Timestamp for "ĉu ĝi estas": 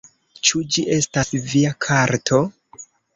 0.47-1.29